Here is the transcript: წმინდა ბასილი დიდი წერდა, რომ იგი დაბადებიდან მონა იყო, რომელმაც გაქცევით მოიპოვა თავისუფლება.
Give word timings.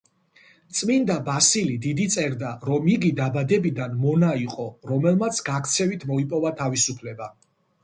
წმინდა 0.77 1.17
ბასილი 1.27 1.75
დიდი 1.83 2.07
წერდა, 2.15 2.53
რომ 2.71 2.89
იგი 2.95 3.11
დაბადებიდან 3.21 3.95
მონა 4.07 4.33
იყო, 4.47 4.67
რომელმაც 4.95 5.45
გაქცევით 5.53 6.09
მოიპოვა 6.15 6.57
თავისუფლება. 6.65 7.33